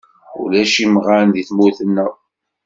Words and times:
Ulac 0.41 0.73
imɣan 0.85 1.27
deg 1.33 1.45
tmurt-neɣ. 1.49 2.13